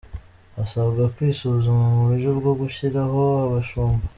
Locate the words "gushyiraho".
2.61-3.21